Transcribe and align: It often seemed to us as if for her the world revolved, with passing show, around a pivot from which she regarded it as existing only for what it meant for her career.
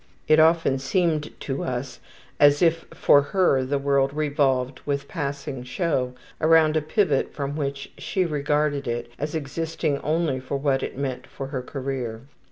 It 0.27 0.39
often 0.39 0.79
seemed 0.79 1.29
to 1.41 1.63
us 1.63 1.99
as 2.39 2.63
if 2.63 2.85
for 2.91 3.21
her 3.21 3.63
the 3.63 3.77
world 3.77 4.11
revolved, 4.15 4.81
with 4.83 5.07
passing 5.07 5.61
show, 5.63 6.15
around 6.41 6.75
a 6.75 6.81
pivot 6.81 7.35
from 7.35 7.55
which 7.55 7.91
she 7.99 8.25
regarded 8.25 8.87
it 8.87 9.11
as 9.19 9.35
existing 9.35 9.99
only 9.99 10.39
for 10.39 10.57
what 10.57 10.81
it 10.81 10.97
meant 10.97 11.27
for 11.27 11.45
her 11.53 11.61
career. 11.61 12.21